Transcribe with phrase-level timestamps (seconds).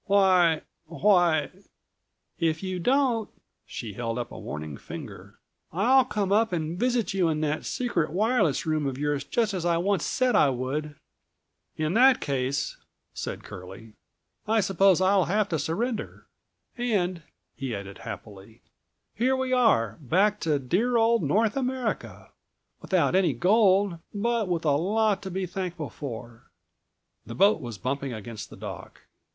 [0.05, 1.51] "Why—why—"
[2.39, 3.29] "If you don't,"
[3.67, 5.37] she held up a warning finger,
[5.71, 9.63] "I'll come up and visit you in that secret wireless room of yours just as
[9.63, 10.95] I once said I would."
[11.75, 12.77] "In that case,"
[13.13, 13.93] said Curlie,
[14.47, 16.25] "I suppose I'll have to surrender.
[16.79, 17.21] And,"
[17.55, 18.63] he added happily,
[19.13, 22.31] "here we are, back to dear old North America,
[22.81, 26.49] without any gold but with a lot to be thankful for."
[27.23, 29.01] The boat was bumping against the dock.